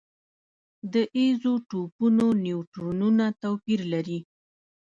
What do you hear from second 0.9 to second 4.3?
د ایزوټوپونو نیوټرونونه توپیر لري.